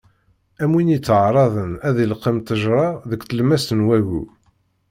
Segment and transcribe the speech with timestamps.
[0.63, 4.23] Am win yetteɛraḍen ad ileqqem ttejra deg tlemmast n wagu.